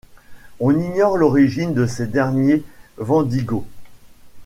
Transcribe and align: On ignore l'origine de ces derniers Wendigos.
On 0.59 0.71
ignore 0.79 1.15
l'origine 1.15 1.75
de 1.75 1.85
ces 1.85 2.07
derniers 2.07 2.63
Wendigos. 2.97 3.67